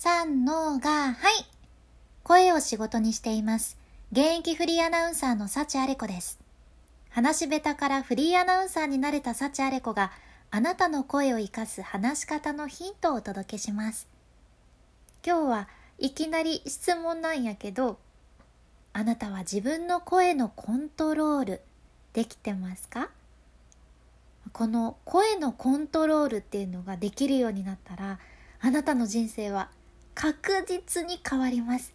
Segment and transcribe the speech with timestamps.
[0.00, 1.44] 三のが、はい。
[2.22, 3.76] 声を仕事にしています。
[4.12, 6.38] 現役フリーアナウンサーの幸あれ子です。
[7.10, 10.12] 話し下手からフリーアナウンサーになれた幸あれ子が、
[10.52, 14.06] あなたの声を活かす話し方のヒントをお届けします。
[15.26, 15.68] 今日は
[15.98, 17.98] いきなり質問なんやけど、
[18.92, 21.60] あなたは自分の声のコントロール
[22.12, 23.08] できてますか？
[24.52, 28.20] この声のコントロールっていうのができるようになったら
[28.60, 29.70] あなたの人生は
[30.18, 31.94] 確実に変わります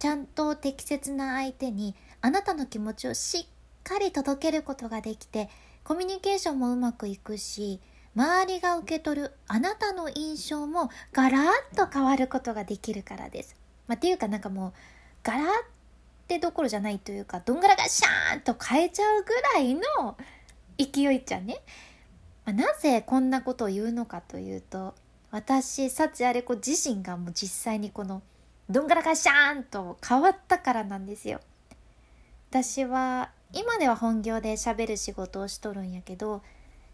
[0.00, 3.46] ちゃんと適切な相手にあなたの気持ちをしっ
[3.84, 5.48] かり届けることができて
[5.84, 7.78] コミュニケーションもうまくいくし
[8.16, 11.38] 周りが受け取るあなたの印象もガラ
[11.72, 13.56] ッと変わることができるからです。
[13.86, 14.72] まあ、っていうかなんかもう
[15.22, 15.46] ガラッ
[16.26, 20.16] てどころじゃないというかどんがらがシャーンと変えちゃうぐらいの
[20.76, 21.60] 勢いっちゃね。
[22.44, 24.94] まあ、なぜこんなことを言うのかというと
[25.34, 28.22] 私幸あれ子自身がもう実際にこの
[28.70, 31.40] どんがらがシャーンと変わったからなんですよ。
[32.50, 36.40] 私は今では本業で喋る仕事をしとるんやけど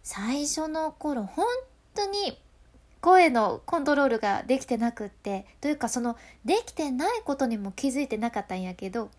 [0.03, 1.45] 最初の頃本
[1.95, 2.39] 当に
[3.03, 6.17] 声のコントロールができてなくってというかその
[6.47, 9.11] できてないことにも気づいてなかったんやけど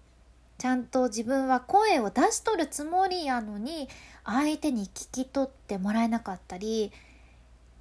[0.57, 3.87] ちゃんと自分は声を出しとるつもりやのに
[4.25, 6.91] 相手に聞き取ってもらえなかったり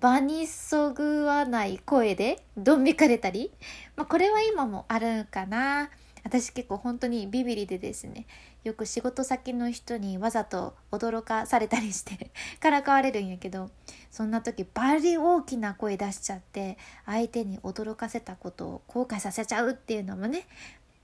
[0.00, 3.50] 場にそぐわない声でどん引かれたり、
[3.96, 5.90] まあ、これは今もあるかな。
[6.24, 8.26] 私結構本当にビビリでですね
[8.62, 13.70] よく仕事先の人にわざと驚かされたりして からかわれるんやけど
[14.10, 16.76] そんな時バリ大きな声出しちゃって
[17.06, 20.46] 相手に驚かせたことを後悔させちゃうっていうのもね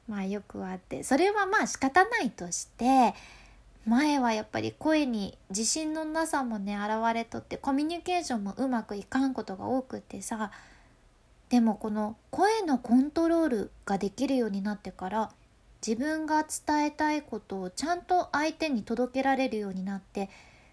[0.06, 1.03] まあよくあって。
[1.03, 3.14] それはまあ仕方ないとして
[3.87, 10.51] 前はやっぱり声に自信のなさもね現れとってコミュニケーションもうまくいかんことが多くってさ
[11.51, 15.31] でもこの声のコントロールができるようになってから
[15.87, 20.31] 自分が伝えたいことをちゃんと相手に届けられるようになって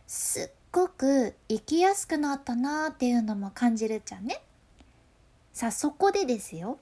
[0.07, 4.41] すっごく生きやすくなったなーっていうのも感じるじゃんね。
[5.53, 6.79] さあそこでですよ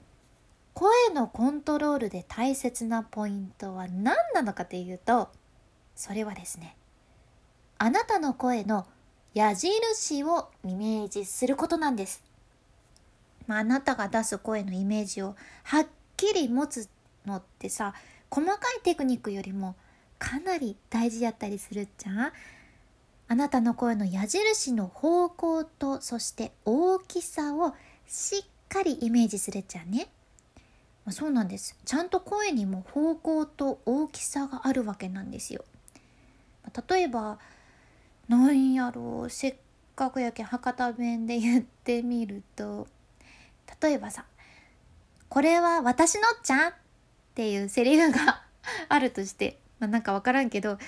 [0.72, 5.28] 声のコントロールで大切なポイントは何なのかというと
[5.94, 6.76] それはですね
[7.78, 8.86] あなたの声の
[9.34, 12.22] 矢印をイメージすることなんです。
[13.46, 15.86] まあ、あなたが出す声のイメージをはっ
[16.16, 16.88] きり持つ
[17.26, 17.94] のってさ
[18.30, 19.74] 細かいテクニックよりも
[20.18, 22.32] かなり大事やったりするじゃん。
[23.28, 27.74] あなたの声の矢印の方向とそして大きさを
[28.06, 30.08] しっかりイメージするじゃんね、
[31.04, 31.76] まあ、そうなんです。
[31.84, 35.64] ちゃんと声にも方向と大きさがあるわけなんですよ。
[36.88, 37.38] 例えば
[38.28, 39.54] なんやろうせっ
[39.94, 42.86] かくやけん博多弁で言ってみると
[43.80, 44.24] 例えばさ
[45.28, 46.74] 「これは私のっちゃん」っ
[47.34, 48.42] ていうセリフが
[48.88, 50.78] あるとして、まあ、なんかわからんけど、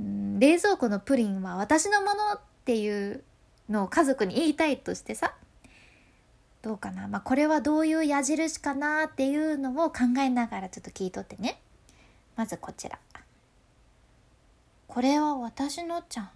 [0.00, 3.22] うん、冷蔵庫のプリンは私のものっていう
[3.68, 5.34] のを家族に言いたいとしてさ
[6.62, 11.60] どうかな、まあ、これはどういう矢印かなっていうのを考えながらちょっと聞いとってね。
[12.36, 12.98] まずこちら
[14.86, 16.30] 「これは私のちゃん」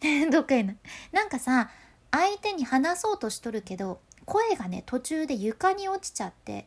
[0.30, 0.74] どっかいな。
[1.12, 1.70] なんかさ
[2.10, 6.66] 相手に話そうとしとるけど声がね途中で床に落ちちゃって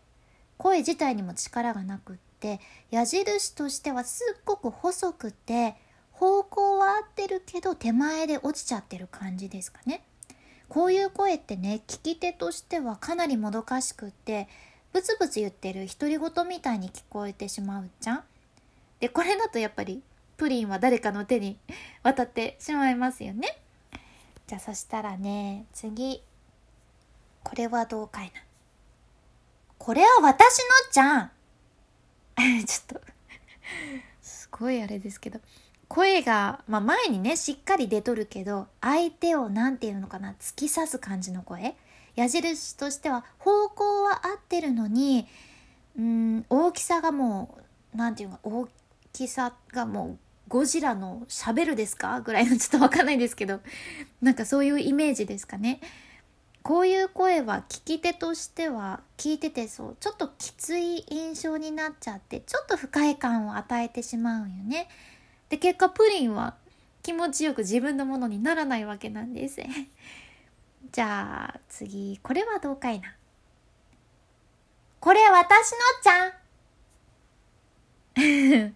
[0.58, 2.60] 声自体にも力がなくって
[2.92, 5.76] 矢印としてはすっごく細くて
[6.12, 10.04] 方向は合ってるけど手前で落ちちゃってる感じですかね。
[10.70, 14.48] こういう声ってね聞き手としてはかなりもどかしくって
[14.92, 18.24] ブツブツ言ってる独り言みたいに聞こえてしまうじゃん。
[19.00, 20.02] でこれだとやっぱり
[20.38, 21.58] プリンは誰かの手に
[22.04, 23.58] 渡ってしまいますよね。
[24.48, 26.22] じゃあそしたらね次。
[27.44, 28.42] これはどうかいな。
[29.78, 31.32] これは私のじゃん。
[32.66, 33.02] ちょっと。
[34.22, 35.40] すごいあれですけど。
[35.88, 41.76] 声が、まあ、前にねしっかり出とるけど相手を何て言うのかな突き刺す感じの声。
[42.16, 45.28] 矢印としては方向は合ってるのに
[45.98, 47.58] うん大きさがも
[47.94, 48.72] う何て言うの大き
[49.14, 50.18] きさがもう
[50.48, 53.62] ゴジラのしゃべるですかぐらいのちょっとわかんないですけど
[54.22, 55.80] なんかそういうイメージですかね。
[56.64, 64.88] こういう声は聞き手としては聞いててそうちょっときつい印象になっちゃってちょっと不快感を与えてしまうよね。
[65.50, 66.56] で結果プリンは
[67.04, 69.62] 気持ちよく自分のものにならないわけなんです。
[70.92, 73.14] じゃあ次これはどうかいな。
[75.02, 76.43] これ私のちゃん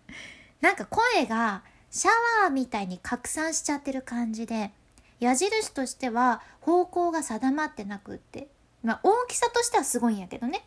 [0.62, 2.12] なんか声がシャ
[2.44, 4.72] ワーみたいに拡散しちゃってる感じで
[5.20, 8.48] 矢印としては方向が定まってなくって
[8.84, 10.64] まあ大きさとしてはすごいんやけどね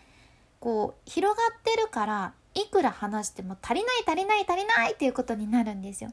[0.61, 6.13] こう広がってるからいくら話しても足りない足りない足りないっていうことになるんですよ。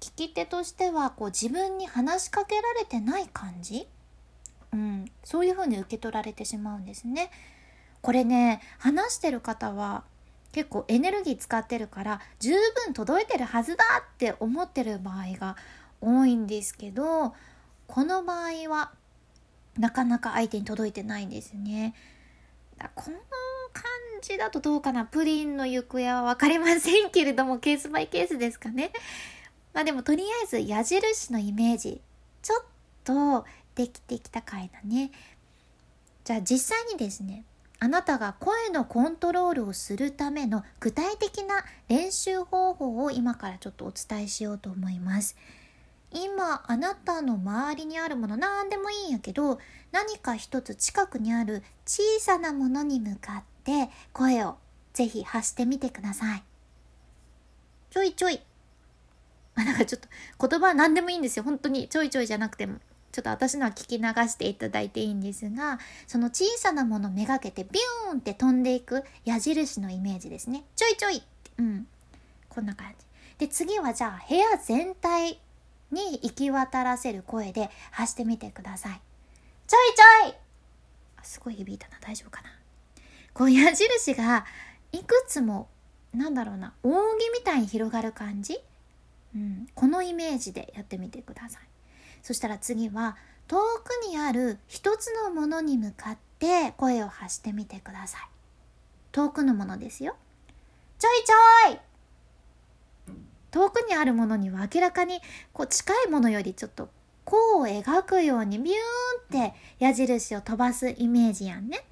[0.00, 3.86] 聞き手としてはこう自分に話しかけられてない感じ、
[4.72, 7.30] うん、そういうふうに受け取られてしまうんですね。
[8.00, 10.04] これね話してる方は
[10.52, 12.50] 結構エネルギー使ってるから十
[12.84, 15.56] 分届いてるはずだって思ってる場合が
[16.00, 17.34] 多いんですけど
[17.86, 18.90] この場合は
[19.78, 21.94] なかなか相手に届いてないんですね。
[22.94, 23.18] この
[23.72, 23.84] 感
[24.22, 28.90] じだとどうかなプリンの行方は分かりませんけれどもケースバイケースですかね。
[29.72, 32.00] まあでもとりあえず矢印のイメージ
[32.42, 32.64] ちょっ
[33.04, 33.44] と
[33.74, 35.12] できてきた回だね。
[36.24, 37.44] じゃあ実際にですね
[37.82, 45.34] あなたが声のコントロールをするための具体的な練習方法を今からちょっとお伝えしようと思います。
[46.12, 49.58] 今あなたの周りにあるもの何でもいいんやけど
[49.92, 54.56] 何か一つ近くにある小さなものに向かって声を
[54.92, 56.42] ぜひ発してみてください。
[57.90, 58.40] ちょいちょい。
[59.54, 60.08] あ、なんかちょっと
[60.48, 61.44] 言葉は何でもいいんですよ。
[61.44, 62.78] 本当にちょいちょいじゃなくても。
[63.12, 70.64] ちょっと私のは聞き流していただいていいんですが、その小さなものめがけてビューンって飛んでいく矢印のイメージですね。
[70.76, 71.86] ちょいちょいってうん。
[72.48, 73.06] こんな感じ。
[73.38, 75.40] で、次はじゃあ部屋全体
[75.90, 79.00] に行き渡らせる声で発してみてください。
[79.66, 80.34] ちょいちょい
[81.22, 81.98] すごい響いたな。
[82.00, 82.50] 大丈夫かな
[83.34, 84.44] こう矢印が
[84.92, 85.68] いくつも、
[86.12, 86.94] なんだろうな、扇
[87.32, 88.58] みたいに広がる感じ？
[89.34, 89.68] うん。
[89.74, 91.62] このイメージでやってみてください。
[92.22, 98.20] そしたら次は遠くにある一つのものに向かって声を発してみてください。
[99.12, 100.16] 遠くのものですよ。
[100.98, 101.80] ちょいちょい
[103.50, 105.20] 遠くにあるものには明らかに
[105.52, 106.90] こう近いものよりちょっと
[107.24, 108.76] 弧を描くようにビュー
[109.38, 111.84] ンって矢印を飛ばすイメージやんね。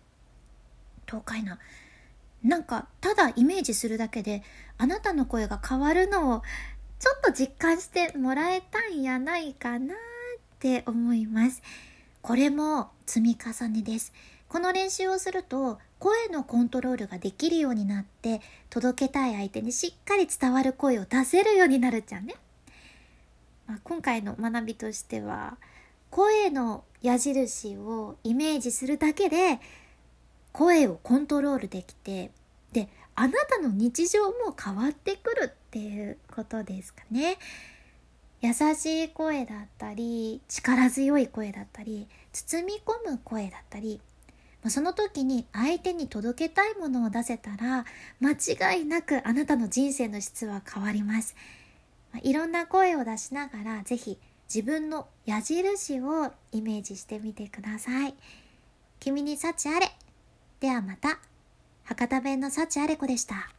[1.06, 1.58] 遠かいな。
[2.42, 4.42] なんかただイメージするだけで
[4.76, 6.42] あなたの声が変わるのを
[6.98, 9.94] ちょっと実感してもらえたんやないかな
[10.58, 11.62] って思います。
[12.20, 14.12] これも積み重ねです。
[14.48, 22.34] この練習をすると声のコントロールができるようになって届けたい相手にしっかり伝わる声を出せるようになるじゃんね。
[23.68, 25.58] まあ、今回の学びとしては
[26.10, 29.60] 声の矢印をイメージするだけで
[30.52, 32.32] 声をコントロールできて
[32.72, 37.38] であなたの日常も変わってくるっていうことですかね。
[38.40, 44.00] 優しい声だったり力強い声だったり包み込む声だったり
[44.66, 47.84] その時に相手に届けたいものを出せたら
[48.20, 51.36] 間違いなくあなたの人生の質は変わります。
[52.22, 54.18] いろんな声を出しながらぜひ
[54.52, 58.14] 自分の矢印をイメージしてみてください。
[58.98, 59.92] 君に幸あれ。
[60.60, 61.18] ではまた。
[61.84, 63.50] 博多弁の幸あれ子でした。